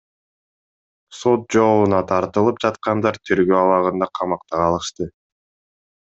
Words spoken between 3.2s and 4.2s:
тергөө абагында